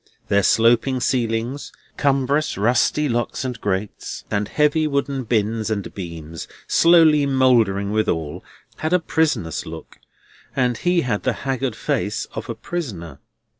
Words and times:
Their 0.29 0.41
sloping 0.41 0.99
ceilings, 0.99 1.71
cumbrous 1.95 2.57
rusty 2.57 3.07
locks 3.07 3.45
and 3.45 3.61
grates, 3.61 4.23
and 4.31 4.47
heavy 4.47 4.87
wooden 4.87 5.25
bins 5.25 5.69
and 5.69 5.93
beams, 5.93 6.47
slowly 6.65 7.27
mouldering 7.27 7.91
withal, 7.91 8.43
had 8.77 8.93
a 8.93 8.99
prisonous 8.99 9.63
look, 9.67 9.99
and 10.55 10.79
he 10.79 11.01
had 11.01 11.21
the 11.21 11.33
haggard 11.45 11.75
face 11.75 12.25
of 12.33 12.49
a 12.49 12.55
prisoner. 12.55 13.19